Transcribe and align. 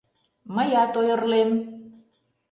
—Мыят 0.55 0.93
ойырлем... 0.99 1.49